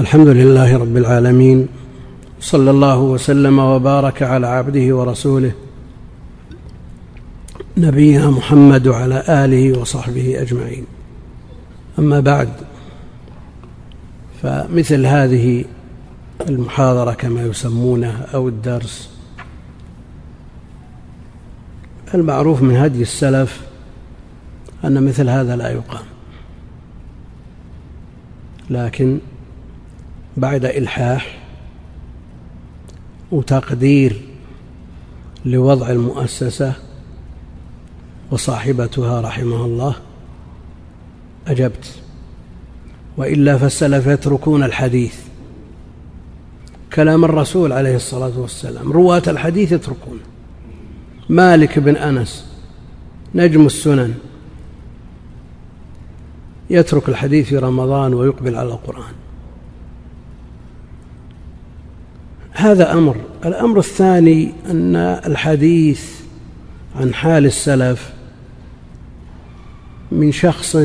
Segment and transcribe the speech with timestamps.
[0.00, 1.68] الحمد لله رب العالمين
[2.40, 5.52] صلى الله وسلم وبارك على عبده ورسوله
[7.76, 10.86] نبينا محمد وعلى آله وصحبه أجمعين.
[11.98, 12.48] أما بعد
[14.42, 15.64] فمثل هذه
[16.48, 19.10] المحاضرة كما يسمونها أو الدرس
[22.14, 23.60] المعروف من هدي السلف
[24.84, 26.04] أن مثل هذا لا يقام.
[28.70, 29.18] لكن
[30.36, 31.38] بعد إلحاح
[33.32, 34.20] وتقدير
[35.44, 36.72] لوضع المؤسسة
[38.30, 39.94] وصاحبتها رحمه الله
[41.46, 42.00] أجبت.
[43.16, 45.16] وإلا فالسلف يتركون الحديث.
[46.92, 50.20] كلام الرسول عليه الصلاة والسلام رواة الحديث يتركون.
[51.28, 52.46] مالك بن أنس
[53.34, 54.14] نجم السنن
[56.70, 59.23] يترك الحديث في رمضان ويقبل على القرآن.
[62.54, 63.16] هذا أمر.
[63.44, 66.20] الأمر الثاني أن الحديث
[66.96, 68.12] عن حال السلف
[70.12, 70.76] من شخص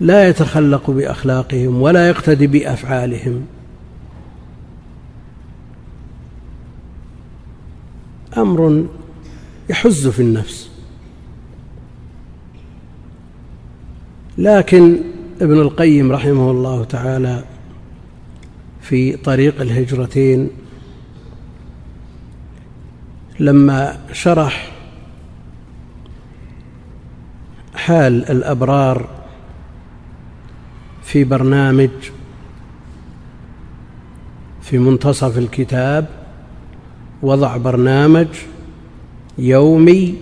[0.00, 3.46] لا يتخلق بأخلاقهم ولا يقتدي بأفعالهم.
[8.36, 8.86] أمر
[9.70, 10.70] يحز في النفس.
[14.38, 14.98] لكن
[15.40, 17.44] ابن القيم رحمه الله تعالى
[18.90, 20.50] في طريق الهجرتين.
[23.40, 24.72] لما شرح
[27.74, 29.08] حال الأبرار
[31.02, 31.90] في برنامج
[34.62, 36.08] في منتصف الكتاب
[37.22, 38.28] وضع برنامج
[39.38, 40.14] يومي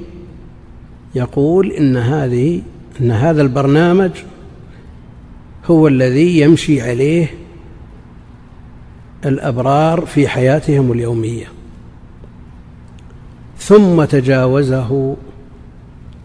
[1.14, 2.62] يقول إن هذه
[3.00, 4.10] أن هذا البرنامج
[5.66, 7.47] هو الذي يمشي عليه
[9.26, 11.46] الأبرار في حياتهم اليومية.
[13.58, 15.16] ثم تجاوزه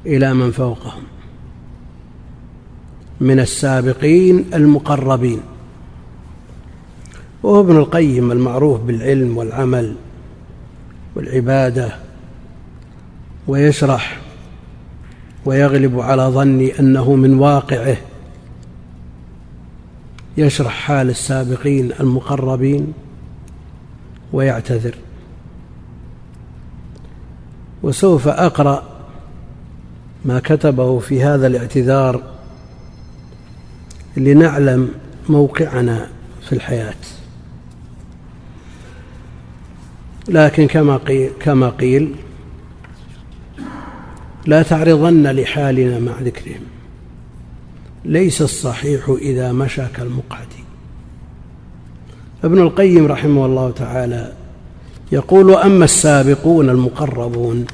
[0.06, 1.04] إلى من فوقهم.
[3.22, 5.40] من السابقين المقربين.
[7.44, 9.96] وهو ابن القيم المعروف بالعلم والعمل
[11.16, 11.96] والعبادة
[13.48, 14.20] ويشرح
[15.46, 17.98] ويغلب على ظني أنه من واقعه.
[20.38, 22.94] يشرح حال السابقين المقربين
[24.34, 24.96] ويعتذر.
[27.84, 28.84] وسوف أقرأ
[30.26, 32.22] ما كتبه في هذا الاعتذار
[34.18, 34.90] لنعلم
[35.30, 36.10] موقعنا
[36.42, 36.96] في الحياة.
[40.30, 42.16] لكن كما قيل, كما قيل
[44.46, 46.73] لا تعرضن لحالنا مع ذكرهم.
[48.06, 50.48] ليس الصحيح إذا مشى كالمقعد.
[52.44, 54.34] ابن القيم رحمه الله تعالى
[55.12, 57.66] يقول وأما السابقون المقربون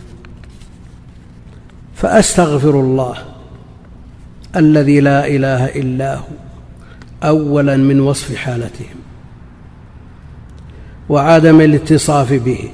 [1.96, 3.16] فأستغفر الله
[4.56, 6.24] الذي لا إله إلا هو
[7.24, 8.96] أولا من وصف حالتهم
[11.10, 12.70] وعدم الاتصاف به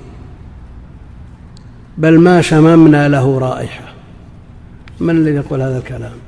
[1.97, 3.93] بل ما شممنا له رائحة.
[4.99, 6.24] من الذي يقول هذا الكلام؟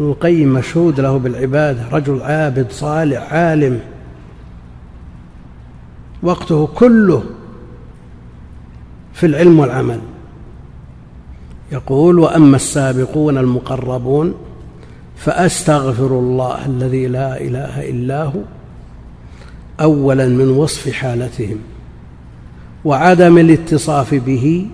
[0.00, 3.80] ابن القيم مشهود له بالعبادة رجل عابد صالح عالم.
[6.22, 7.24] وقته كله
[9.12, 10.00] في العلم والعمل.
[11.72, 14.34] يقول وأما السابقون المقربون
[15.16, 18.40] فأستغفر الله الذي لا إله إلا هو
[19.80, 21.58] اولا من وصف حالتهم
[22.84, 24.66] وعدم الاتصاف به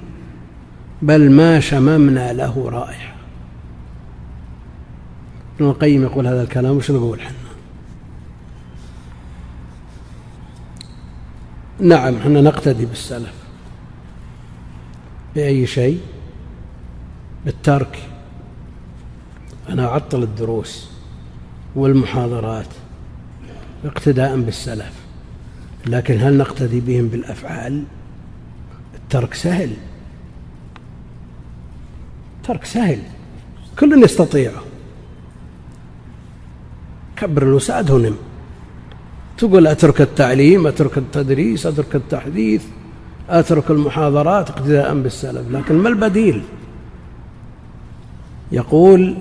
[1.03, 3.16] بل ما شممنا له رائحة.
[5.57, 7.37] ابن القيم يقول هذا الكلام وش نقول حنا
[11.81, 13.35] نعم حنا نقتدي بالسلف
[15.35, 16.01] بأي شيء؟
[17.45, 18.09] بالترك.
[19.69, 20.91] أنا أعطل الدروس
[21.75, 22.67] والمحاضرات
[23.85, 24.93] اقتداء بالسلف
[25.87, 27.85] لكن هل نقتدي بهم بالأفعال؟
[28.95, 29.71] الترك سهل.
[32.45, 33.03] ترك سهل.
[33.79, 34.63] كل يستطيعه
[37.17, 38.17] كبر الوساد ونم
[39.39, 42.65] تقول أترك التعليم أترك التدريس أترك التحديث
[43.31, 46.43] أترك المحاضرات اقتداء بالسلف لكن ما البديل؟
[48.53, 49.17] يقول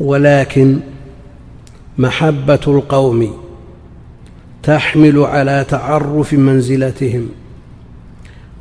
[0.00, 0.80] ولكن
[1.98, 3.36] محبة القوم
[4.62, 7.28] تحمل على تعرف منزلتهم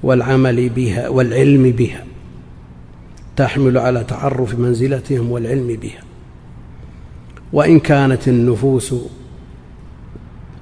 [0.03, 2.05] والعمل بها والعلم بها
[3.35, 6.14] تحمل على تعرف منزلتهم والعلم بها.
[7.53, 8.95] وإن كانت النفوس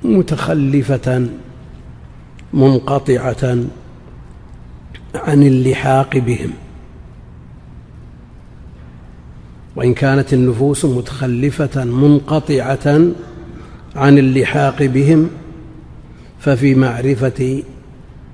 [0.04, 1.28] متخلفة
[2.54, 3.58] منقطعة
[5.16, 6.52] عن اللحاق بهم.
[9.76, 13.02] وإن كانت النفوس متخلفة منقطعة
[13.96, 15.30] عن اللحاق بهم
[16.40, 17.64] ففي معرفة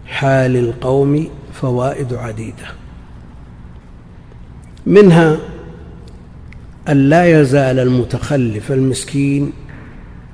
[0.06, 2.68] حال القوم فوائد عديدة.
[4.86, 5.38] منها
[6.90, 9.54] أن لا يزال المتخلف المسكين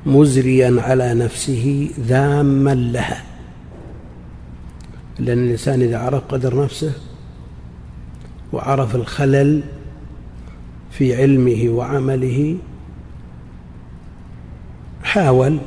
[0.05, 3.23] مزريا على نفسه ذاما لها.
[5.19, 6.93] لأن الإنسان إذا عرف قدر نفسه
[8.53, 9.63] وعرف الخلل
[10.91, 12.57] في علمه وعمله
[15.03, 15.57] حاول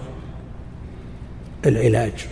[1.66, 2.26] العلاج.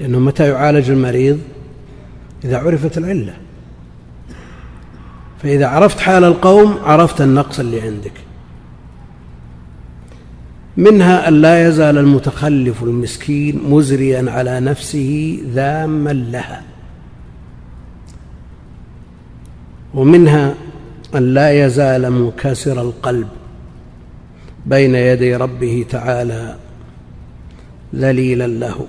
[0.00, 1.40] لأنه متى يعالج المريض؟
[2.44, 3.41] إذا عرفت العلة.
[5.42, 8.12] فإذا عرفت حال القوم عرفت النقص اللي عندك.
[10.76, 16.62] منها أن لا يزال المتخلف المسكين مزريا على نفسه ذاما لها.
[19.94, 20.54] ومنها
[21.14, 23.28] أن لا يزال منكسر القلب
[24.66, 26.56] بين يدي ربه تعالى
[27.94, 28.86] ذليلا له.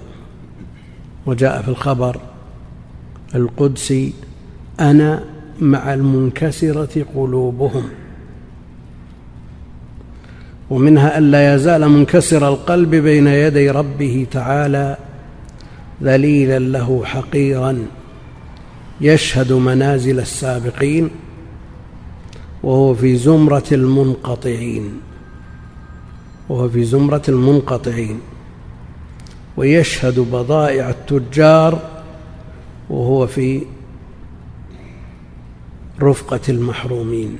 [1.26, 2.20] وجاء في الخبر
[3.36, 4.14] القدسي
[4.80, 7.84] أنا مع المنكسرة قلوبهم.
[10.70, 14.98] ومنها ألا يزال منكسر القلب بين يدي ربه تعالى
[16.04, 17.86] ذليلا له حقيرا
[19.02, 21.10] يشهد منازل السابقين
[22.64, 24.92] وهو في زمرة المنقطعين.
[26.50, 28.20] وهو في زمرة المنقطعين.
[29.58, 31.80] ويشهد بضائع التجار
[32.90, 33.62] وهو في
[36.04, 37.38] رفقة المحرومين.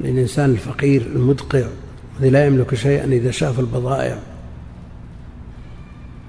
[0.00, 1.62] الإنسان الفقير المدقع
[2.18, 4.18] الذي لا يملك شيئا إذا شاف البضائع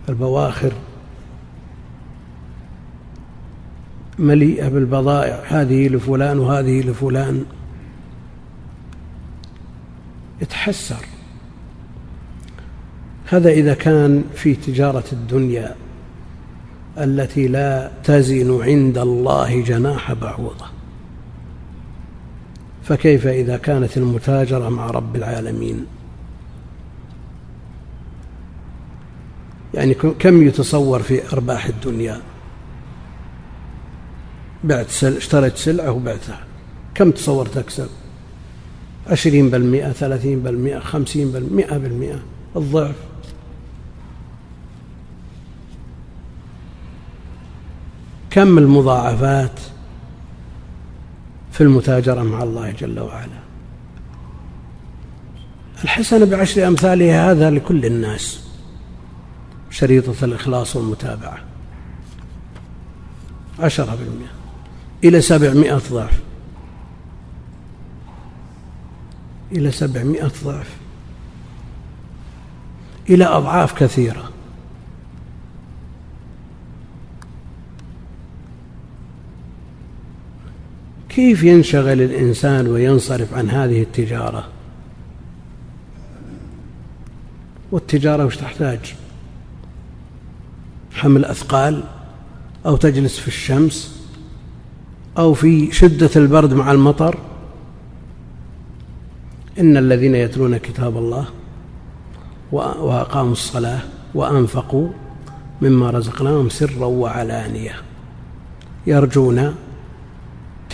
[0.09, 0.71] البواخر
[4.19, 5.43] مليئة بالبضائع.
[5.47, 7.45] هذه لفلان وهذه لفلان.
[10.41, 11.05] يتحسر.
[13.25, 15.75] هذا إذا كان في تجارة الدنيا.
[16.97, 20.65] التي لا تزن عند الله جناح بعوضة.
[22.83, 25.85] فكيف إذا كانت المتاجرة مع رب العالمين؟
[29.73, 32.21] يعني كم يتصور في أرباح الدنيا؟
[34.63, 35.17] بعت سل...
[35.17, 36.39] اشتريت سلعة وبعتها.
[36.95, 37.87] كم تصور تكسب؟
[39.07, 42.19] عشرين بالمئة ثلاثين بالمئة خمسين بالمئة بالمئة.
[42.55, 42.95] الضعف.
[48.35, 49.59] كم المضاعفات
[51.51, 53.39] في المتاجرة مع الله جل وعلا؟
[55.83, 58.43] الحسنة بعشر أمثالها هذا لكل الناس
[59.69, 61.37] شريطة الإخلاص والمتابعة.
[63.59, 64.31] عشرة بالمئة
[65.03, 66.21] إلى سبعمائة ضعف.
[69.51, 70.75] إلى سبعمائة ضعف.
[73.09, 74.34] إلى أضعاف كثيرة.
[81.15, 84.47] كيف ينشغل الإنسان وينصرف عن هذه التجارة؟
[87.71, 88.95] والتجارة وش تحتاج؟
[90.93, 91.83] حمل أثقال
[92.65, 94.05] أو تجلس في الشمس
[95.17, 97.19] أو في شدة البرد مع المطر؟
[99.59, 101.27] إن الذين يتلون كتاب الله
[102.51, 103.79] وأقاموا الصلاة
[104.15, 104.89] وأنفقوا
[105.61, 107.75] مما رزقناهم سرا وعلانية.
[108.87, 109.55] يرجون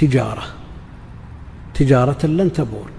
[0.02, 0.44] تجارة.
[1.74, 2.90] تجارة لن تبور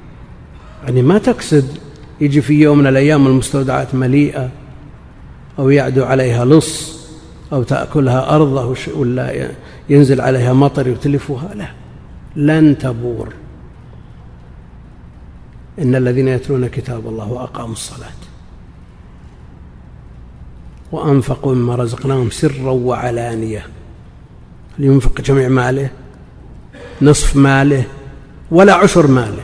[0.84, 1.78] يعني ما تقصد
[2.20, 4.50] يجي في يوم من الأيام المستودعات مليئة
[5.58, 7.02] أو يعدو عليها لص
[7.52, 9.50] أو تأكلها أرضه ولا
[9.88, 11.54] ينزل عليها مطر يتلفها.
[11.54, 11.68] لا
[12.36, 13.34] لن تبور
[15.78, 18.20] إن الذين يتلون كتاب الله وأقاموا الصلاة
[20.92, 23.66] وأنفقوا مما رزقناهم سرا وعلانية.
[24.78, 25.90] لينفق جميع ماله
[27.02, 27.84] نصف ماله
[28.50, 29.42] ولا عشر ماله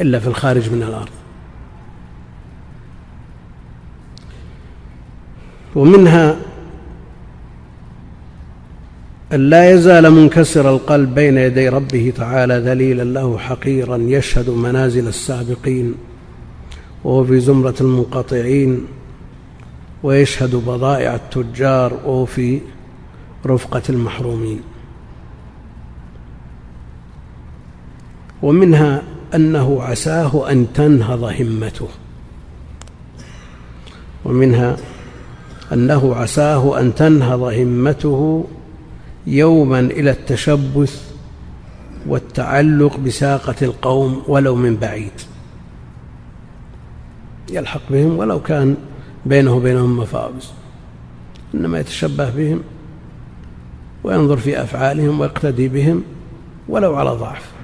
[0.00, 1.08] إلا في الخارج من الأرض.
[5.74, 6.36] ومنها
[9.32, 15.94] أن لا يزال منكسر القلب بين يدي ربه تعالى ذليلا له حقيرا يشهد منازل السابقين
[17.04, 18.86] وهو في زمرة المنقطعين
[20.02, 22.60] ويشهد بضائع التجار وهو في
[23.46, 24.60] رفقة المحرومين.
[28.42, 29.02] ومنها
[29.34, 31.88] أنه عساه أن تنهض همته.
[34.24, 34.76] ومنها
[35.72, 38.44] أنه عساه أن تنهض همته
[39.26, 41.12] يوما إلى التشبث
[42.06, 45.12] والتعلق بساقة القوم ولو من بعيد.
[47.50, 48.76] يلحق بهم ولو كان
[49.26, 50.50] بينه وبينهم مفاوز.
[51.54, 52.60] إنما يتشبه بهم
[54.04, 56.02] وينظر في أفعالهم ويقتدي بهم
[56.68, 57.57] ولو على ضعف.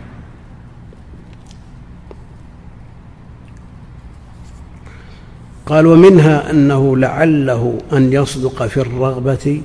[5.67, 9.63] قال ومنها أنه لعله أن يصدق في الرغبة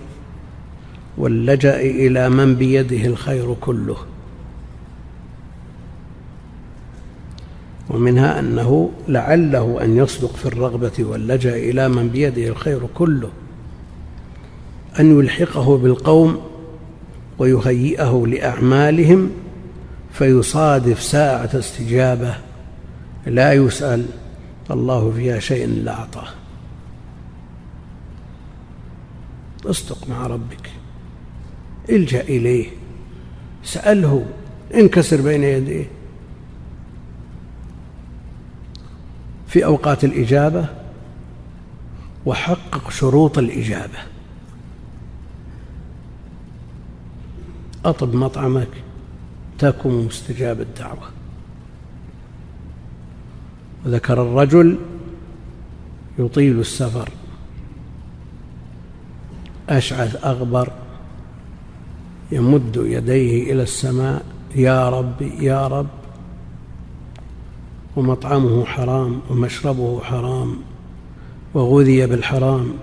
[1.17, 3.97] واللجأ إلى من بيده الخير كله.
[7.89, 13.29] ومنها أنه لعله أن يصدق في الرغبة واللجأ إلى من بيده الخير كله.
[14.99, 16.41] أن يلحقه بالقوم
[17.39, 19.31] ويهيئه لأعمالهم
[20.13, 22.35] فيصادف ساعة استجابة
[23.25, 24.05] لا يسأل
[24.71, 26.27] الله فيها شيء إلا أعطاه.
[29.65, 30.71] أصدق مع ربك.
[31.89, 32.69] إلجأ إليه.
[33.63, 34.25] سأله.
[34.73, 35.85] انكسر بين يديه.
[39.47, 40.65] في أوقات الإجابة
[42.25, 43.99] وحقق شروط الإجابة.
[47.85, 48.69] أطب مطعمك
[49.59, 51.18] تكن مستجاب الدعوة.
[53.85, 54.77] وذكر الرجل
[56.19, 57.09] يطيل السفر.
[59.69, 60.71] أشعث أغبر
[62.31, 65.87] يمد يديه إلى السماء يا رب يا رب.
[67.95, 70.57] ومطعمه حرام ومشربه حرام
[71.53, 72.73] وغذي بالحرام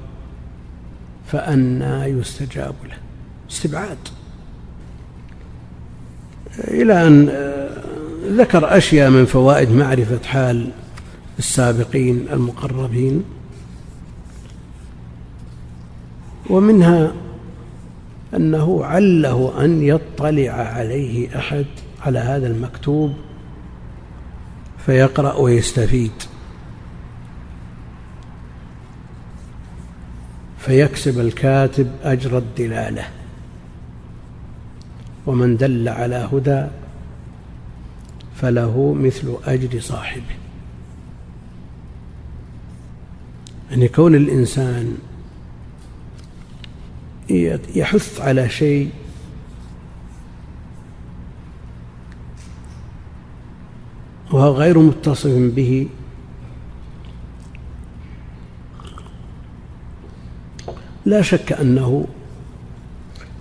[1.26, 2.97] فأنى يستجاب له.
[3.50, 3.99] استبعاد.
[6.59, 7.29] إلى أن
[8.38, 10.71] ذكر أشياء من فوائد معرفة حال
[11.38, 13.25] السابقين المقربين.
[16.50, 17.12] ومنها
[18.35, 21.66] أنه عله أن يطلع عليه أحد
[22.00, 23.14] على هذا المكتوب
[24.87, 26.12] فيقرأ ويستفيد.
[30.59, 33.05] فيكسب الكاتب أجر الدلالة.
[35.26, 36.66] ومن دل على هدى
[38.37, 40.46] فله مثل أجر صاحبه.
[43.71, 44.99] يعني كون الإنسان
[47.75, 48.91] يحث على شيء
[54.33, 55.89] وهو غير متصف به
[61.07, 62.07] لا شك أنه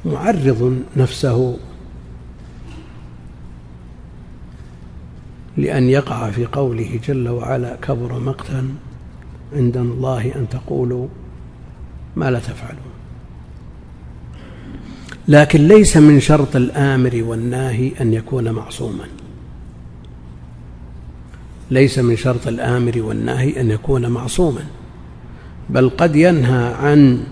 [0.06, 1.58] معرض نفسه
[5.58, 8.76] لأن يقع في قوله جل وعلا كبر مقتا
[9.54, 11.08] عند الله أن تقولوا
[12.16, 12.96] ما لا تفعلون.
[15.28, 19.08] لكن ليس من شرط الآمر والناهي أن يكون معصوما.
[21.72, 24.66] ليس من شرط الآمر والناهي أن يكون معصوما.
[25.70, 27.24] بل قد ينهى عن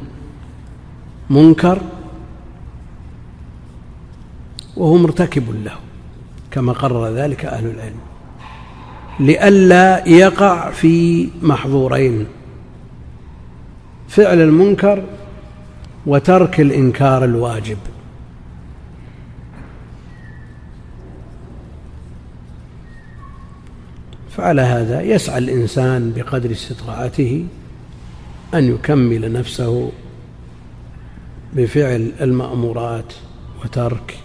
[1.29, 1.81] منكر
[4.77, 5.75] وهو مرتكب له
[6.51, 8.12] كما قرر ذلك أهل العلم.
[9.19, 12.25] لئلا يقع في محظورين
[14.07, 15.03] فعل المنكر
[16.05, 17.77] وترك الإنكار الواجب.
[24.37, 27.45] فعلى هذا يسعى الإنسان بقدر استطاعته
[28.53, 29.91] أن يكمل نفسه
[31.53, 33.13] بفعل المأمورات
[33.63, 34.17] وترك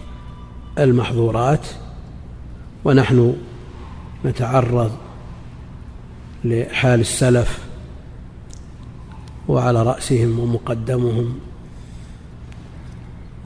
[0.79, 1.67] المحظورات
[2.85, 3.37] ونحن
[4.25, 4.93] نتعرض
[6.45, 7.59] لحال السلف
[9.49, 11.39] وعلى رأسهم ومقدمهم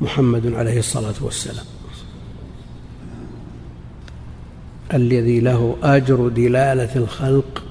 [0.00, 1.64] محمد عليه الصلاة والسلام.
[4.94, 7.64] الذي له أجر دلالة الخلق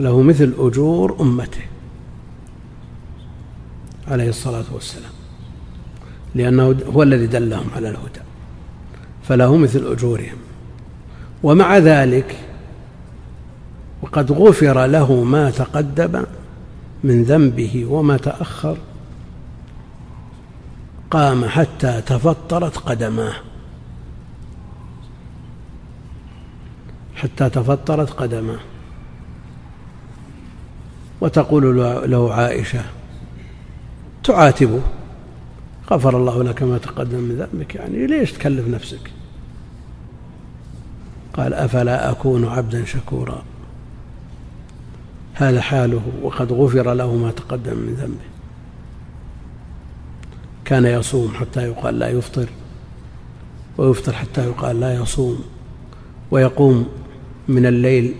[0.00, 1.62] له مثل أجور أمته
[4.08, 5.12] عليه الصلاة والسلام
[6.34, 8.20] لأنه هو الذي دلهم على الهدى
[9.22, 10.36] فله مثل أجورهم.
[11.42, 12.36] ومع ذلك
[14.02, 16.24] وقد غفر له ما تقدم
[17.04, 18.76] من ذنبه وما تأخر.
[21.10, 23.34] قام حتى تفطرت قدماه.
[27.14, 28.60] حتى تفطرت قدماه.
[31.20, 31.76] وتقول
[32.10, 32.84] له عائشة
[34.24, 34.80] تعاتبه.
[35.90, 39.19] غفر الله لك ما تقدم من ذنبك يعني ليش تكلف نفسك؟
[41.34, 43.42] قال أفلا أكون عبدا شكورا؟
[45.34, 48.30] هذا حاله وقد غفر له ما تقدم من ذنبه.
[50.64, 52.48] كان يصوم حتى يقال لا يفطر
[53.78, 55.44] ويفطر حتى يقال لا يصوم
[56.30, 56.88] ويقوم
[57.48, 58.14] من الليل.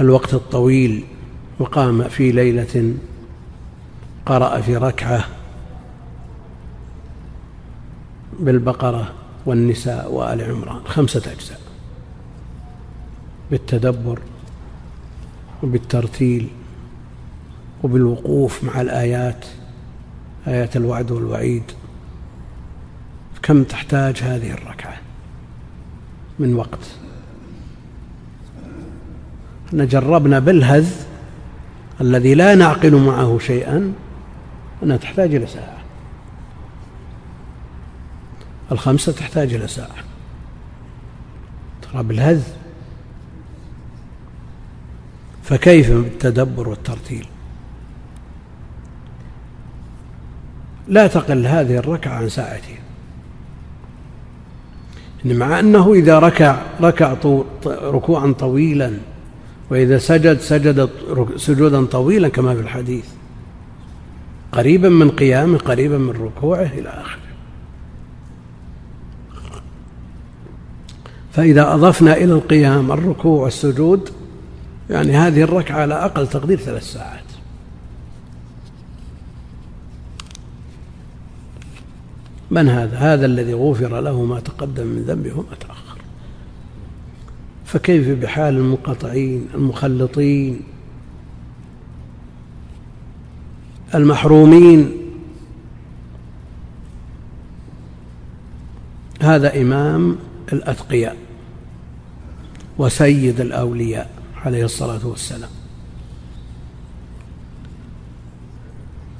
[0.00, 1.04] الوقت الطويل
[1.58, 2.94] وقام في ليلة
[4.26, 5.24] قرأ في ركعة
[8.40, 9.12] بالبقرة
[9.46, 11.60] والنساء وآل عمران خمسة أجزاء.
[13.50, 14.18] بالتدبر
[15.62, 16.48] وبالترتيل
[17.82, 19.46] وبالوقوف مع الآيات
[20.46, 21.62] آيات الوعد والوعيد.
[23.42, 24.96] كم تحتاج هذه الركعة
[26.38, 26.78] من وقت؟
[29.68, 30.94] إحنا جربنا بالهذ
[32.00, 33.92] الذي لا نعقل معه شيئا
[34.82, 35.73] أنها تحتاج إلى ساعة.
[38.74, 40.04] الخمسة تحتاج إلى ساعة.
[41.82, 42.42] ترى بالهذ
[45.42, 47.26] فكيف بالتدبر والترتيل؟
[50.88, 52.78] لا تقل هذه الركعة عن ساعتين.
[55.24, 57.16] مع أنه إذا ركع ركع
[57.66, 58.92] ركوعا طويلا
[59.70, 60.90] وإذا سجد سجد
[61.36, 63.04] سجودا طويلا كما في الحديث
[64.52, 67.33] قريبا من قيامه قريبا من ركوعه إلى آخره.
[71.34, 74.10] فإذا أضفنا إلى القيام الركوع والسجود
[74.90, 77.24] يعني هذه الركعة على أقل تقدير ثلاث ساعات.
[82.50, 85.98] من هذا؟ هذا الذي غفر له ما تقدم من ذنبه وما تأخر.
[87.64, 90.60] فكيف بحال المنقطعين المخلطين
[93.94, 94.92] المحرومين؟
[99.20, 100.16] هذا إمام
[100.52, 101.23] الأتقياء.
[102.78, 104.10] وسيد الأولياء
[104.44, 105.50] عليه الصلاة والسلام.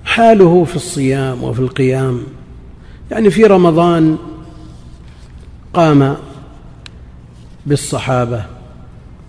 [0.05, 2.23] حاله في الصيام وفي القيام
[3.11, 4.19] يعني في رمضان
[5.75, 6.17] قام
[7.67, 8.45] بالصحابة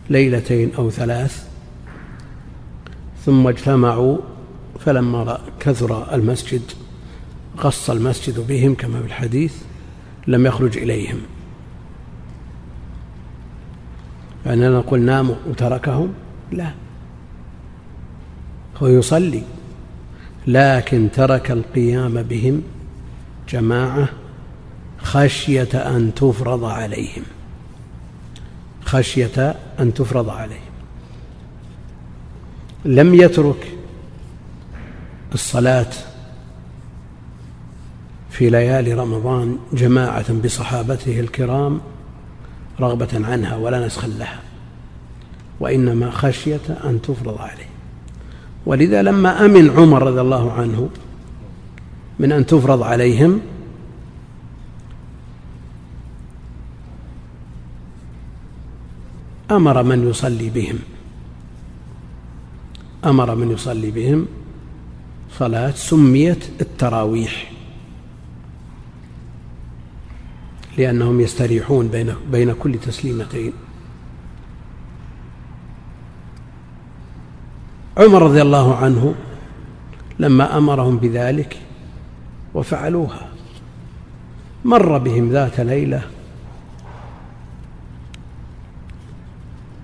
[0.09, 1.47] ليلتين أو ثلاث
[3.25, 4.17] ثم اجتمعوا
[4.79, 6.61] فلما كثر المسجد
[7.59, 9.53] غص المسجد بهم كما في الحديث
[10.27, 11.17] لم يخرج إليهم.
[14.45, 16.13] يعني نقول ناموا وتركهم؟
[16.51, 16.71] لا.
[18.77, 19.43] هو يصلي
[20.47, 22.63] لكن ترك القيام بهم
[23.49, 24.09] جماعة
[24.97, 27.23] خشية أن تفرض عليهم.
[28.85, 30.59] خشية أن تفرض عليهم.
[32.85, 33.67] لم يترك
[35.33, 35.91] الصلاة
[38.29, 41.81] في ليالي رمضان جماعة بصحابته الكرام
[42.79, 44.39] رغبة عنها ولا نسخا لها
[45.59, 47.69] وإنما خشية أن تفرض عليه.
[48.65, 50.89] ولذا لما أمن عمر رضي الله عنه
[52.19, 53.41] من أن تفرض عليهم
[59.51, 60.79] أمر من يصلي بهم
[63.05, 64.27] أمر من يصلي بهم
[65.37, 67.54] صلاة سميت التراويح.
[70.77, 73.53] لأنهم يستريحون بين بين كل تسليمتين.
[77.97, 79.15] عمر رضي الله عنه
[80.19, 81.57] لما أمرهم بذلك
[82.53, 83.29] وفعلوها.
[84.65, 86.01] مر بهم ذات ليلة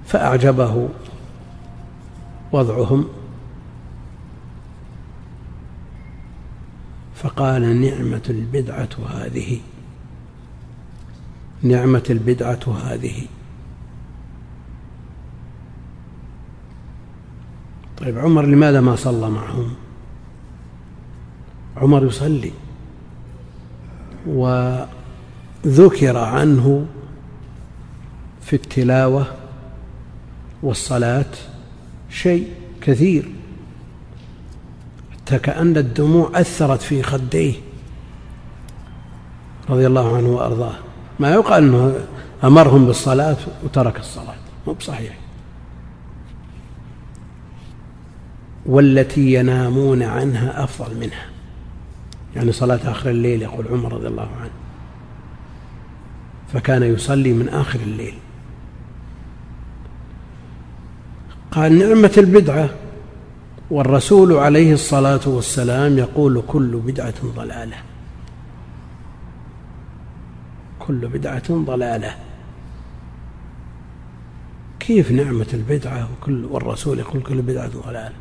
[0.06, 0.90] فأعجبه
[2.52, 3.08] وضعهم
[7.16, 9.60] فقال نعمة البدعة هذه.
[11.64, 13.22] نعمة البدعة هذه.
[17.98, 19.74] طيب عمر لماذا ما صلى معهم؟
[21.78, 22.52] عمر يصلي
[24.28, 26.86] وذكر عنه
[28.42, 29.26] في التلاوة
[30.64, 31.32] والصلاة
[32.10, 32.48] شيء
[32.82, 33.32] كثير.
[35.12, 37.54] حتى كأن الدموع أثرت في خديه
[39.70, 40.91] رضي الله عنه وأرضاه.
[41.22, 41.96] ما يقال أنه
[42.44, 44.36] أمرهم بالصلاة وترك الصلاة.
[44.68, 45.18] مو بصحيح.
[48.66, 51.26] والتي ينامون عنها أفضل منها.
[52.36, 54.52] يعني صلاة آخر الليل يقول عمر رضي الله عنه.
[56.54, 58.14] فكان يصلي من آخر الليل.
[61.52, 62.70] قال نعمة البدعة.
[63.72, 67.78] والرسول عليه الصلاة والسلام يقول كل بدعة ضلالة.
[70.88, 72.16] كل بدعة ضلالة.
[74.80, 78.16] كيف نعمة البدعة وكل والرسول يقول كل بدعة ضلالة؟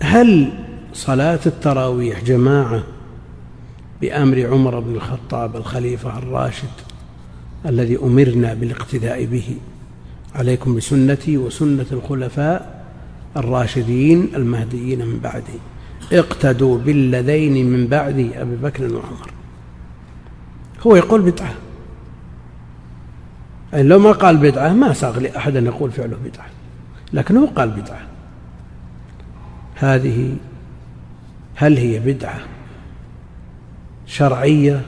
[0.00, 0.52] هل
[0.92, 2.82] صلاة التراويح جماعة
[4.00, 6.68] بأمر عمر بن الخطاب الخليفة الراشد
[7.66, 9.56] الذي أمرنا بالاقتداء به
[10.34, 12.84] عليكم بسنتي وسنة الخلفاء
[13.36, 15.58] الراشدين المهديين من بعدي؟
[16.12, 19.37] اقتدوا بالذين من بعدي أبي بكر وعمر.
[20.86, 21.54] هو يقول بدعة.
[23.72, 26.46] يعني لو ما قال بدعة ما ساغ لأحد أن يقول فعله بدعة.
[27.12, 28.00] لكنه قال بدعة.
[29.74, 30.36] هذه
[31.54, 32.40] هل هي بدعة
[34.06, 34.82] شرعية؟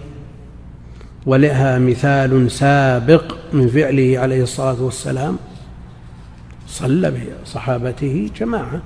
[1.26, 5.36] ولها مثال سابق من فعله عليه الصلاة والسلام؟
[6.66, 8.82] صلى بصحابته جماعة.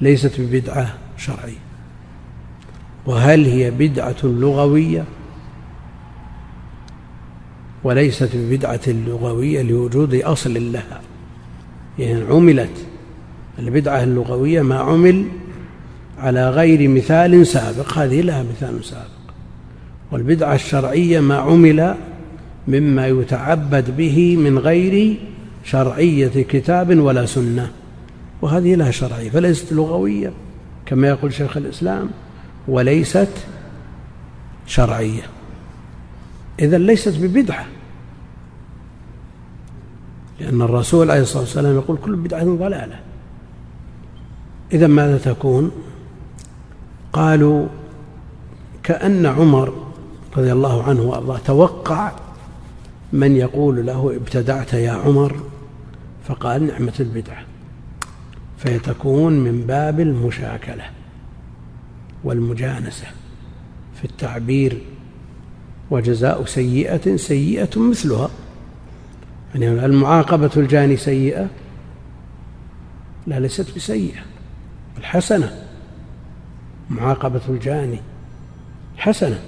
[0.00, 1.58] ليست ببدعة شرعية.
[3.06, 5.04] وهل هي بدعة لغوية؟
[7.84, 11.00] وليست ببدعة لغوية لوجود أصل لها.
[11.98, 12.86] يعني عملت
[13.58, 15.24] البدعة اللغوية ما عمل
[16.18, 17.98] على غير مثال سابق.
[17.98, 19.04] هذه لها مثال سابق.
[20.12, 21.94] والبدعة الشرعية ما عمل
[22.68, 25.16] مما يتعبد به من غير
[25.64, 27.70] شرعية كتاب ولا سنة.
[28.42, 30.32] وهذه لها شرعية فليست لغوية
[30.86, 32.10] كما يقول شيخ الإسلام
[32.68, 33.28] وليست
[34.66, 35.22] شرعية.
[36.60, 37.66] إذا ليست ببدعة.
[40.40, 43.00] لأن الرسول عليه الصلاة والسلام يقول كل بدعة ضلالة.
[44.72, 45.72] إذا ماذا تكون؟
[47.12, 47.66] قالوا
[48.82, 49.86] كأن عمر
[50.36, 52.12] رضي الله عنه وأرضاه توقع
[53.12, 55.40] من يقول له ابتدعت يا عمر
[56.24, 57.44] فقال نعمة البدعة.
[58.58, 60.84] فيتكون من باب المشاكلة
[62.24, 63.06] والمجانسة
[63.94, 64.82] في التعبير
[65.90, 68.30] وجزاء سيئة سيئة مثلها.
[69.54, 71.48] يعني المعاقبة الجاني سيئة
[73.26, 74.20] لا ليست بسيئة
[74.98, 75.64] الحسنة.
[76.90, 77.98] معاقبة الجاني
[78.96, 79.40] حسنة.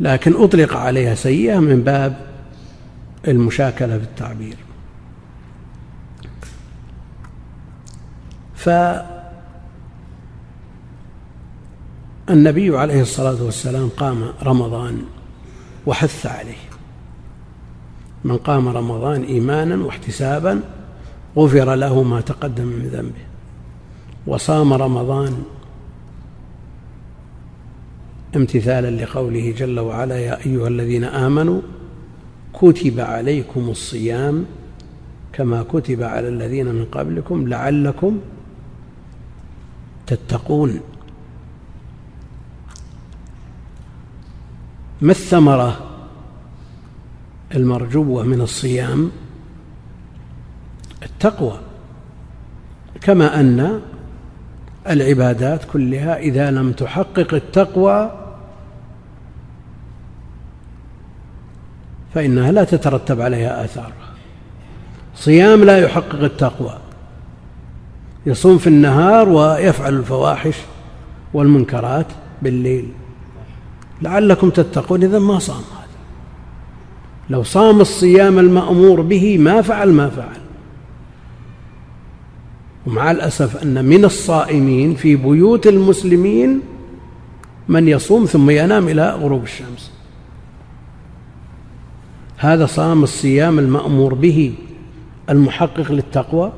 [0.00, 2.26] لكن أطلق عليها سيئة من باب
[3.28, 4.56] المشاكلة في التعبير.
[12.30, 15.02] فالنبي عليه الصلاة والسلام قام رمضان
[15.86, 16.62] وحث عليه.
[18.24, 20.60] من قام رمضان إيمانا واحتسابا
[21.36, 23.24] غفر له ما تقدم من ذنبه.
[24.26, 25.42] وصام رمضان
[28.36, 31.60] امتثالا لقوله جل وعلا يا أيها الذين آمنوا
[32.52, 34.44] كتب عليكم الصيام
[35.32, 38.20] كما كتب على الذين من قبلكم لعلكم
[40.06, 40.80] تتقون.
[45.00, 45.80] ما الثمرة
[47.54, 49.10] المرجوة من الصيام؟
[51.02, 51.58] التقوى.
[53.00, 53.80] كما أن
[54.88, 58.10] العبادات كلها إذا لم تحقق التقوى
[62.14, 63.92] فإنها لا تترتب عليها آثار.
[65.14, 66.78] صيام لا يحقق التقوى.
[68.26, 70.56] يصوم في النهار ويفعل الفواحش
[71.34, 72.06] والمنكرات
[72.42, 72.92] بالليل.
[74.02, 75.02] لعلكم تتقون.
[75.04, 75.88] اذا ما صام هذا.
[77.30, 80.40] لو صام الصيام المأمور به ما فعل ما فعل.
[82.86, 86.60] ومع الأسف أن من الصائمين في بيوت المسلمين
[87.68, 89.92] من يصوم ثم ينام إلى غروب الشمس.
[92.36, 94.54] هذا صام الصيام المأمور به
[95.30, 96.52] المحقق للتقوى.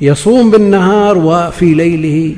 [0.00, 2.36] يصوم بالنهار وفي ليله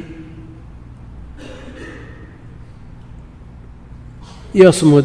[4.55, 5.05] يصمد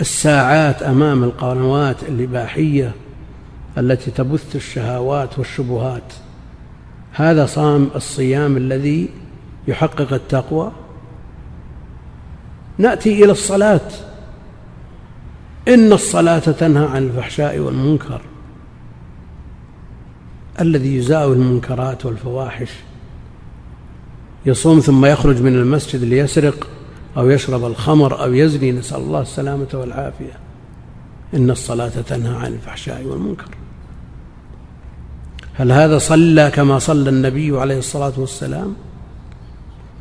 [0.00, 2.92] الساعات أمام القنوات الاباحيه
[3.78, 6.12] التي تبث الشهوات والشبهات.
[7.12, 9.08] هذا صام الصيام الذي
[9.68, 10.72] يحقق التقوى.
[12.78, 13.90] نأتي إلى الصلاة.
[15.68, 18.20] إن الصلاة تنهى عن الفحشاء والمنكر
[20.60, 22.70] الذي يزاوي المنكرات والفواحش.
[24.46, 26.66] يصوم ثم يخرج من المسجد ليسرق.
[27.16, 30.38] أو يشرب الخمر أو يزني نسأل الله السلامة والعافية.
[31.34, 33.48] إن الصلاة تنهى عن الفحشاء والمنكر.
[35.54, 38.74] هل هذا صلى كما صلى النبي عليه الصلاة والسلام؟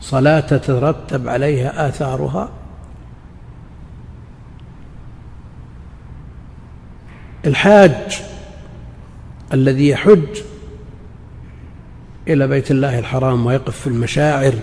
[0.01, 2.49] صلاة تترتب عليها آثارها؟
[7.45, 8.21] الحاج
[9.53, 10.41] الذي يحج
[12.27, 14.53] إلى بيت الله الحرام ويقف في المشاعر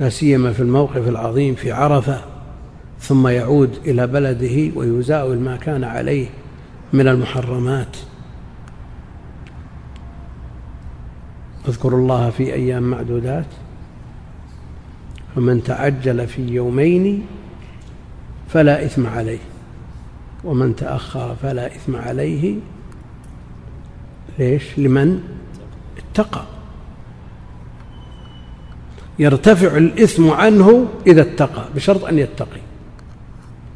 [0.00, 2.20] لا سيما في الموقف العظيم في عرفة
[3.00, 6.26] ثم يعود إلى بلده ويزاول ما كان عليه
[6.92, 7.96] من المحرمات.
[11.68, 13.46] اذكروا الله في أيام معدودات
[15.36, 17.26] فمن تعجل في يومين
[18.48, 19.38] فلا إثم عليه
[20.44, 22.56] ومن تأخر فلا إثم عليه.
[24.38, 25.20] ليش؟ لمن؟
[25.98, 26.53] اتقى.
[29.18, 32.60] يرتفع الإثم عنه إذا اتقى بشرط أن يتقي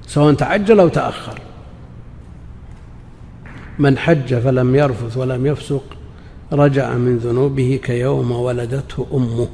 [0.06, 1.38] سواء تعجل أو تأخر.
[3.78, 5.84] من حج فلم يرفث ولم يفسق
[6.52, 9.48] رجع من ذنوبه كيوم ولدته أمه.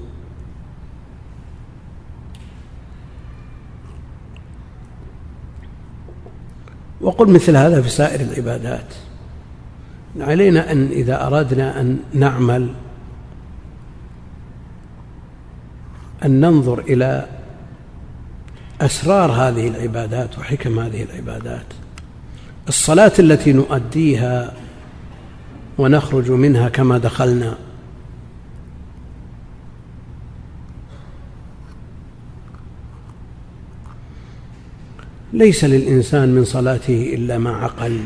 [7.00, 8.94] وقل مثل هذا في سائر العبادات.
[10.20, 12.74] علينا أن إذا أردنا أن نعمل
[16.24, 17.28] أن ننظر إلى
[18.80, 21.66] أسرار هذه العبادات وحكم هذه العبادات.
[22.68, 24.52] الصلاة التي نؤديها
[25.78, 27.58] ونخرج منها كما دخلنا.
[35.32, 38.00] ليس للإنسان من صلاته إلا ما عقل.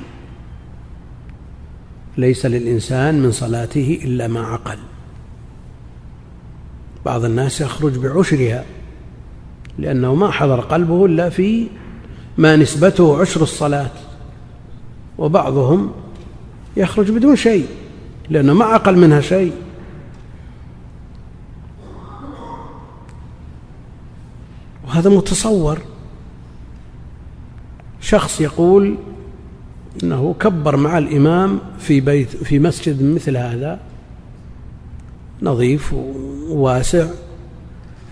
[2.16, 4.78] ليس للإنسان من صلاته إلا ما عقل.
[7.08, 8.64] بعض الناس يخرج بعشرها
[9.78, 11.66] لأنه ما حضر قلبه إلا في
[12.38, 13.90] ما نسبته عشر الصلاة.
[15.18, 15.92] وبعضهم
[16.76, 17.66] يخرج بدون شيء
[18.30, 19.52] لأنه ما عقل منها شيء.
[24.86, 25.78] وهذا متصور.
[28.00, 28.96] شخص يقول
[30.02, 33.87] إنه كبر مع الإمام في بيت في مسجد مثل هذا
[35.42, 35.92] نظيف
[36.48, 37.06] وواسع.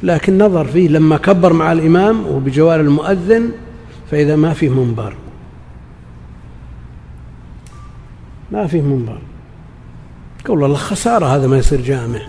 [0.02, 3.50] لكن نظر فيه لما كبر مع الإمام وبجوار المؤذن
[4.10, 5.14] فإذا ما فيه منبر.
[8.52, 9.18] ما فيه منبر.
[10.44, 12.20] قول الله خسارة هذا ما يصير جامع.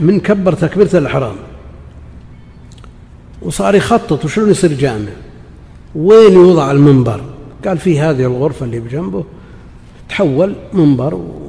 [0.00, 1.36] من كبر تكبيرة الإحرام.
[3.42, 5.10] وصار يخطط وشلون يصير جامع.
[5.94, 7.20] وين يوضع المنبر؟
[7.66, 9.24] قال في هذه الغرفة اللي بجنبه.
[10.08, 11.43] تحول منبر.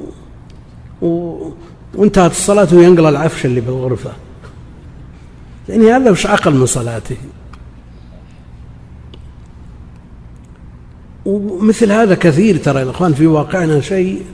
[1.02, 4.12] وانتهت الصلاة وينقل العفش اللي بالغرفة
[5.68, 7.16] يعني هذا وش عقل من صلاته.
[11.24, 14.24] ومثل هذا كثير ترى الإخوان في واقعنا شيء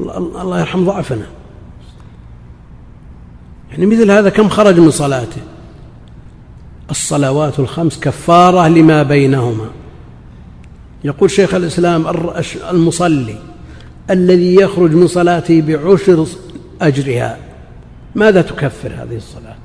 [0.00, 1.26] الله يرحم ضعفنا.
[3.70, 5.42] يعني مثل هذا كم خرج من صلاته؟
[6.90, 9.70] الصلوات الخمس كفارة لما بينهما.
[11.04, 12.04] يقول شيخ الإسلام
[12.70, 13.51] المصلي
[14.10, 16.26] الذي يخرج من صلاته بعشر
[16.80, 17.38] أجرها.
[18.14, 19.56] ماذا تكفر هذه الصلاة؟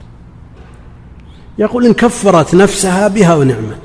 [1.58, 3.82] يقول إن كفرت نفسها بها ونعمت.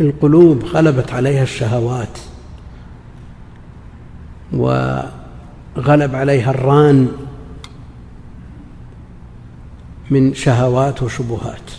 [0.00, 2.18] القلوب غلبت عليها الشهوات
[4.52, 7.08] وغلب عليها الران
[10.10, 11.70] من شهوات وشبهات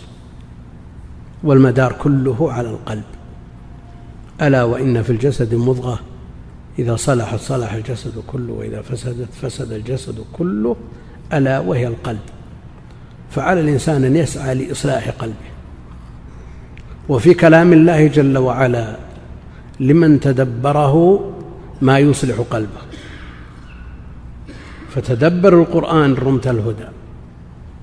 [1.42, 3.17] والمدار كله على القلب.
[4.42, 6.00] ألا وإن في الجسد مضغة؟
[6.78, 10.76] إذا صلحت صلح الجسد كله وإذا فسدت فسد الجسد كله
[11.32, 12.20] ألا وهي القلب.
[13.30, 15.48] فعلى الإنسان أن يسعى لإصلاح قلبه.
[17.08, 18.96] وفي كلام الله جل وعلا
[19.80, 21.24] لمن تدبره
[21.82, 22.80] ما يصلح قلبه.
[24.90, 26.88] فتدبر القرآن رمت الهدى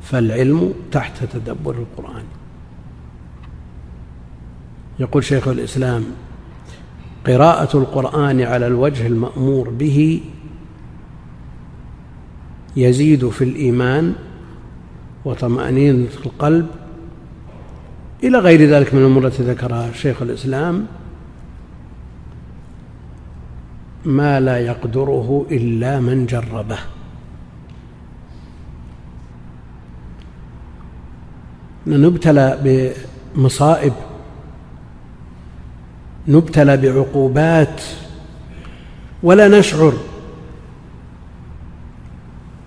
[0.02, 2.24] فالعلم تحت تدبر القرآن.
[5.00, 6.06] يقول شيخ الإسلام
[7.28, 10.22] قراءة القرآن على الوجه المأمور به
[12.78, 14.16] يزيد في الإيمان
[15.26, 16.68] وطمأنينة القلب
[18.24, 20.86] إلى غير ذلك من الأمور التي ذكرها شيخ الإسلام
[24.06, 26.78] ما لا يقدره إلا من جربه.
[31.88, 32.60] نبتلى
[33.36, 33.94] بمصائب
[36.28, 37.82] نبتلى بعقوبات
[39.24, 39.94] ولا نشعر.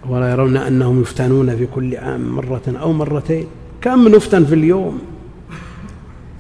[0.08, 3.46] ولا يرون أنهم يفتنون في كل عام مرة أو مرتين.
[3.80, 4.98] كم نفتن في اليوم؟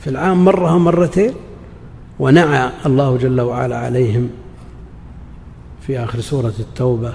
[0.00, 1.34] في العام مرة ومرتين
[2.18, 4.30] ونعى الله جل وعلا عليهم
[5.80, 7.14] في آخر سورة التوبة.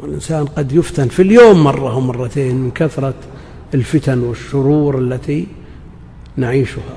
[0.00, 3.14] والإنسان قد يفتن في اليوم مرة ومرتين من كثرة
[3.74, 5.46] الفتن والشرور التي
[6.36, 6.96] نعيشها.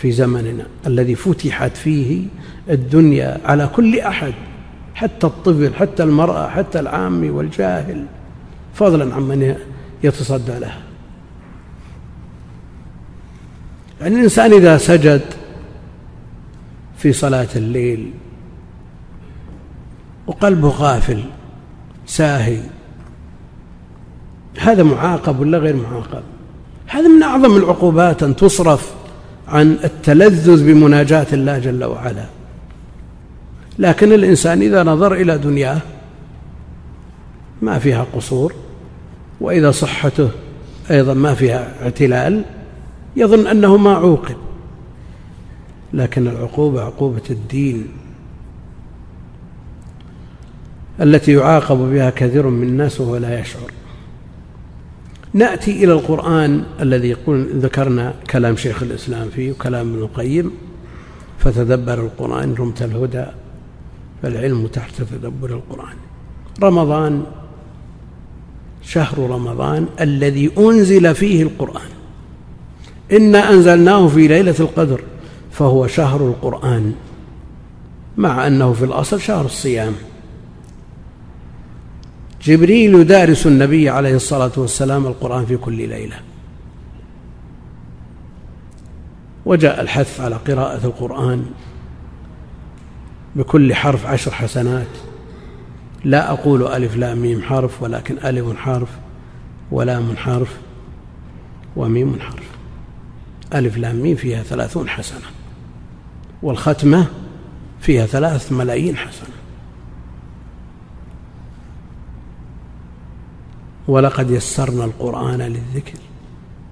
[0.00, 2.26] في زمننا الذي فتحت فيه
[2.70, 4.34] الدنيا على كل أحد
[4.94, 8.06] حتى الطفل حتى المرأة حتى العامي والجاهل
[8.74, 9.56] فضلا عمن
[10.02, 10.80] يتصدى لها.
[14.00, 15.22] يعني الإنسان إذا سجد
[16.98, 18.10] في صلاة الليل
[20.26, 21.24] وقلبه غافل
[22.06, 22.60] ساهي
[24.58, 26.22] هذا معاقب ولا غير معاقب؟
[26.86, 28.99] هذا من أعظم العقوبات أن تصرف
[29.50, 32.24] عن التلذذ بمناجاة الله جل وعلا.
[33.78, 35.80] لكن الإنسان إذا نظر إلى دنياه
[37.62, 38.54] ما فيها قصور
[39.40, 40.30] وإذا صحته
[40.90, 42.44] أيضا ما فيها اعتلال
[43.16, 44.36] يظن أنه ما عوقب
[45.92, 47.88] لكن العقوبة عقوبة الدين
[51.00, 53.70] التي يعاقب بها كثير من الناس وهو لا يشعر.
[55.32, 57.16] نأتي إلى القرآن الذي
[57.54, 60.50] ذكرنا كلام شيخ الإسلام فيه وكلام ابن القيم
[61.38, 63.24] فتدبر القرآن رمت الهدى
[64.22, 65.96] فالعلم تحت تدبر القرآن.
[66.62, 67.22] رمضان
[68.82, 71.88] شهر رمضان الذي أنزل فيه القرآن.
[73.12, 75.00] إنا أنزلناه في ليلة القدر
[75.50, 76.94] فهو شهر القرآن
[78.16, 79.92] مع أنه في الأصل شهر الصيام.
[82.42, 86.16] جبريل يدارس النبي عليه الصلاة والسلام القرآن في كل ليلة.
[89.46, 91.46] وجاء الحث على قراءة القرآن
[93.36, 94.86] بكل حرف عشر حسنات.
[96.04, 98.88] لا أقول ألف لام ميم حرف ولكن ألف حرف
[99.70, 100.56] ولام حرف
[101.76, 102.50] وميم حرف.
[103.54, 105.26] ألف لام ميم فيها ثلاثون حسنة
[106.42, 107.06] والختمة
[107.80, 109.39] فيها ثلاث ملايين حسنة.
[113.90, 115.98] ولقد يسرنا القرآن للذكر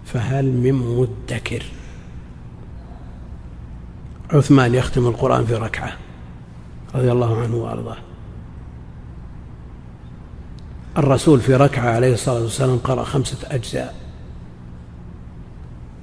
[0.04, 1.64] فهل من مدكر؟
[4.32, 5.92] عثمان يختم القرآن في ركعة
[6.94, 7.96] رضي الله عنه وأرضاه.
[10.98, 13.94] الرسول في ركعة عليه الصلاة والسلام قرأ خمسة أجزاء.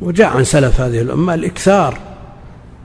[0.02, 1.98] وجاء عن سلف هذه الأمة الإكثار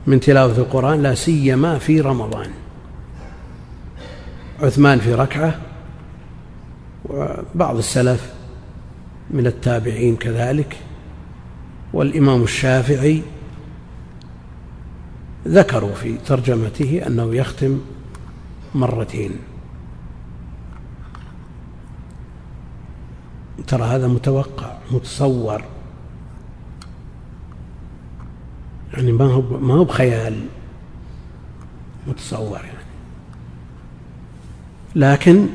[0.06, 2.50] من تلاوة القرآن لا سيما في رمضان.
[4.62, 5.69] عثمان في ركعة
[7.10, 8.34] وبعض السلف
[9.30, 10.76] من التابعين كذلك
[11.92, 13.22] والإمام الشافعي
[15.48, 17.80] ذكروا في ترجمته أنه يختم
[18.74, 19.30] مرتين.
[23.66, 25.64] ترى هذا متوقع متصور.
[28.92, 30.46] يعني ما هو ما هو بخيال
[32.06, 32.78] متصور يعني.
[34.94, 35.46] لكن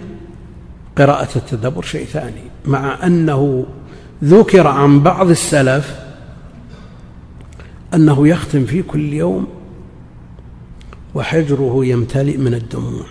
[0.98, 3.66] قراءة التدبر شيء ثاني مع أنه
[4.24, 6.00] ذكر عن بعض السلف
[7.94, 9.48] أنه يختم في كل يوم
[11.16, 13.06] وحجره يمتلئ من الدموع.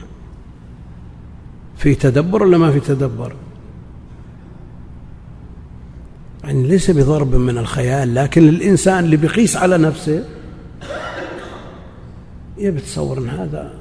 [1.77, 3.33] في تدبر ولا ما في تدبر؟
[6.45, 10.25] يعني ليس بضرب من الخيال لكن الإنسان اللي بيقيس على نفسه
[12.59, 13.75] يبي تصور أن هذا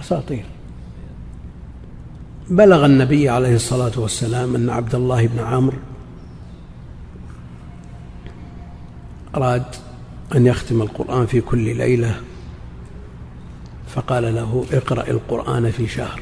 [0.00, 0.44] أساطير.
[2.50, 5.76] بلغ النبي عليه الصلاة والسلام أن عبد الله بن عمرو
[9.36, 9.64] أراد
[10.34, 12.20] أن يختم القرآن في كل ليلة
[13.88, 16.20] فقال له اقرأ القرآن في شهر.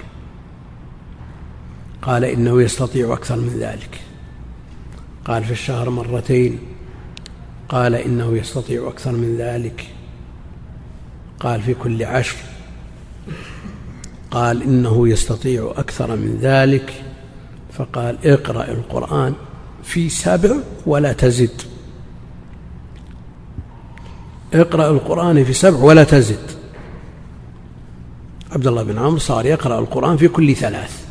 [2.03, 4.01] قال إنه يستطيع أكثر من ذلك.
[5.25, 6.59] قال في الشهر مرتين.
[7.69, 9.87] قال إنه يستطيع أكثر من ذلك.
[11.41, 12.37] قال في كل عشر.
[14.31, 17.05] قال إنه يستطيع أكثر من ذلك
[17.73, 19.35] فقال اقرأ القرآن
[19.83, 21.62] في سبع ولا تزد.
[24.55, 26.51] اقرأ القرآن في سبع ولا تزد.
[28.53, 31.07] عبد الله بن عمرو صار يقرأ القرآن في كل ثلاث.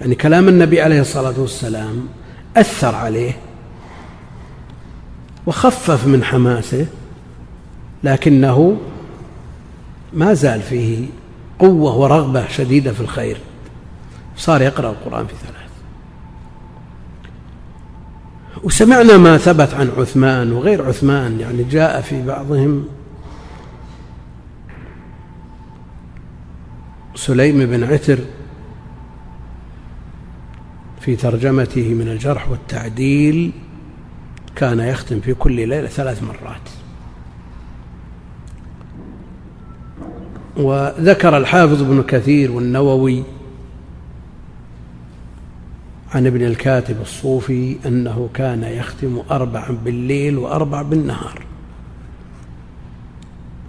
[0.00, 2.08] يعني كلام النبي عليه الصلاة والسلام
[2.56, 3.36] أثر عليه
[5.46, 6.86] وخفف من حماسه
[8.04, 8.76] لكنه
[10.12, 11.06] ما زال فيه
[11.58, 13.36] قوة ورغبة شديدة في الخير.
[14.36, 15.70] صار يقرأ القرآن في ثلاث.
[18.62, 22.84] وسمعنا ما ثبت عن عثمان وغير عثمان يعني جاء في بعضهم
[27.14, 28.18] سليم بن عتر
[31.00, 33.52] في ترجمته من الجرح والتعديل
[34.56, 36.79] كان يختم في كل ليلة ثلاث مرات.
[40.60, 43.22] وذكر الحافظ ابن كثير والنووي
[46.14, 51.42] عن ابن الكاتب الصوفي أنه كان يختم أربعا بالليل وأربع بالنهار.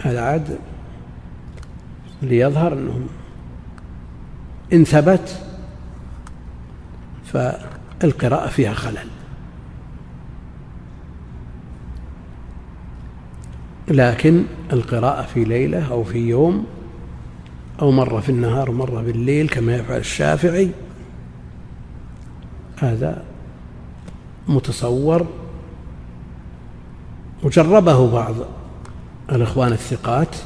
[0.02, 0.58] هذا عاد
[2.22, 3.00] ليظهر أنه
[4.72, 5.38] إن ثبت
[7.24, 9.08] فالقراءة فيها خلل.
[13.88, 16.66] لكن القراءة في ليلة أو في يوم
[17.82, 20.70] أو مرة في النهار ومرة بالليل كما يفعل الشافعي
[22.78, 23.24] هذا
[24.48, 25.26] متصور.
[27.42, 28.34] وجربه بعض
[29.32, 30.36] الإخوان الثقات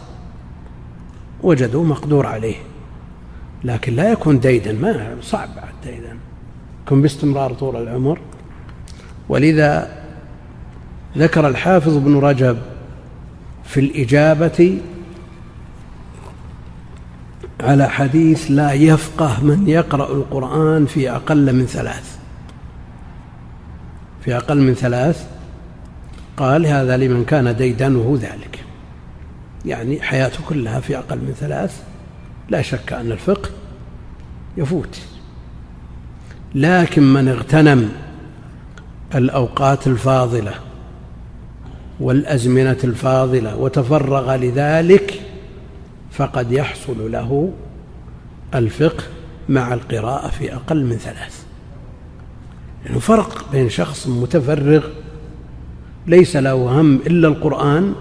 [1.42, 2.56] وجدوا مقدور عليه
[3.64, 6.16] لكن لا يكون ديدا ما صعب بعد ديدا
[6.86, 8.20] يكون باستمرار طول العمر.
[9.28, 10.02] ولذا
[11.16, 12.58] ذكر الحافظ ابن رجب
[13.64, 14.78] في الإجابة
[17.60, 22.18] على حديث لا يفقه من يقرأ القرآن في أقل من ثلاث.
[24.24, 25.26] في أقل من ثلاث.
[26.36, 28.64] قال هذا لمن كان ديدنه ذلك.
[29.64, 31.82] يعني حياته كلها في أقل من ثلاث.
[32.48, 33.50] لا شك أن الفقه
[34.56, 35.00] يفوت.
[36.54, 37.92] لكن من اغتنم
[39.14, 40.54] الأوقات الفاضلة
[42.00, 45.25] والأزمنة الفاضلة وتفرغ لذلك
[46.16, 47.52] فقد يحصل له
[48.54, 49.04] الفقه
[49.48, 51.44] مع القراءة في أقل من ثلاث.
[52.86, 54.84] يعني فرق بين شخص متفرغ
[56.06, 57.94] ليس له هم إلا القرآن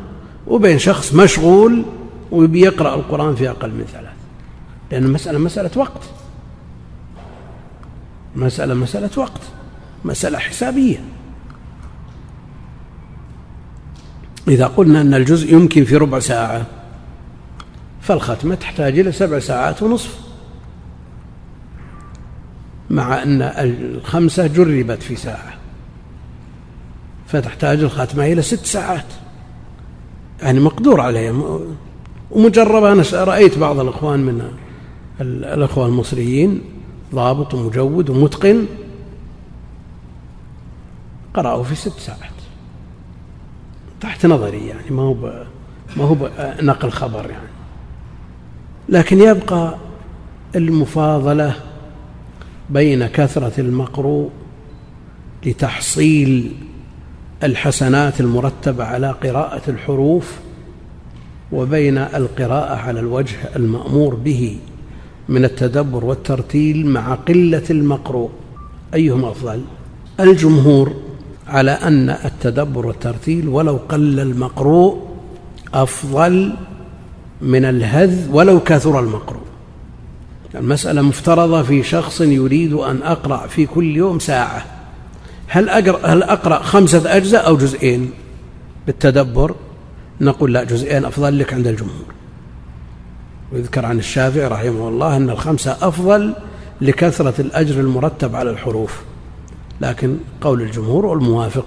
[0.48, 1.86] وبين شخص مشغول
[2.32, 4.14] وبيقرأ القرآن في أقل من ثلاث.
[4.92, 6.02] لأن المسألة مسألة وقت.
[8.36, 9.42] مسألة مسألة وقت.
[10.06, 11.04] مسألة حسابية.
[14.48, 16.66] إذا قلنا أن الجزء يمكن في ربع ساعة
[18.06, 20.20] فالختمة تحتاج إلى سبع ساعات ونصف.
[22.90, 25.54] مع أن الخمسة جربت في ساعة
[27.28, 29.06] فتحتاج الختمة إلى ست ساعات.
[30.42, 31.60] يعني مقدور عليها.
[32.32, 34.52] ومجربة أنا رأيت بعض الإخوان من
[35.22, 36.62] الأخوة المصريين
[37.16, 38.66] ضابط ومجود ومتقن
[41.34, 42.20] قرأوا في ست ساعات.
[44.02, 45.46] تحت نظري يعني ما هو
[45.98, 46.30] ما هو
[46.62, 47.55] نقل خبر يعني.
[48.90, 49.76] لكن يبقى
[50.56, 51.56] المفاضلة
[52.70, 54.30] بين كثرة المقروء
[55.46, 56.52] لتحصيل
[57.44, 60.40] الحسنات المرتبة على قراءة الحروف
[61.52, 64.58] وبين القراءة على الوجه المأمور به
[65.30, 68.30] من التدبر والترتيل مع قلة المقروء.
[68.94, 69.62] أيهما أفضل؟
[70.20, 70.94] الجمهور
[71.48, 75.02] على أن التدبر والترتيل ولو قل المقروء
[75.74, 76.54] أفضل
[77.46, 79.42] من الهذ ولو كثر المقروء
[80.56, 84.66] المسألة مفترضة في شخص يريد أن أقرأ في كل يوم ساعة.
[85.48, 88.12] هل أقرأ, هل أقرأ خمسة أجزاء أو جزئين؟
[88.88, 89.56] بالتدبر
[90.22, 92.06] نقول لا جزئين أفضل لك عند الجمهور.
[93.54, 96.34] ويذكر عن الشافعي رحمه الله أن الخمسة أفضل
[96.82, 99.02] لكثرة الأجر المرتب على الحروف.
[99.82, 101.66] لكن قول الجمهور والموافق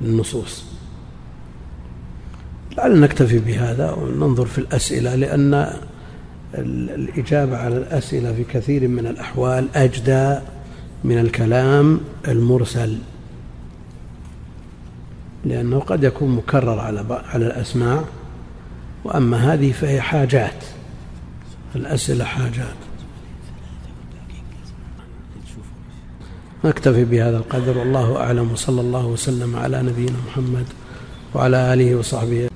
[0.00, 0.69] للنصوص.
[2.80, 5.72] لعل نكتفي بهذا وننظر في الأسئلة لأن
[6.54, 10.38] الإجابة على الأسئلة في كثير من الأحوال أجدى
[11.04, 12.98] من الكلام المرسل.
[15.44, 18.04] لأنه قد يكون مكرر على على الأسماع
[19.04, 20.64] وأما هذه فهي حاجات.
[21.76, 22.76] الأسئلة حاجات.
[26.64, 30.66] نكتفي بهذا القدر والله أعلم وصلى الله وسلم على نبينا محمد
[31.34, 32.49] وعلى آله وصحبه